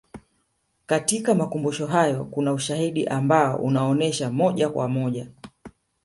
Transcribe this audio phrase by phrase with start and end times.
[0.85, 5.27] katika makumbusho hayo kuna ushahidi ambao unaonesha moja kwa moja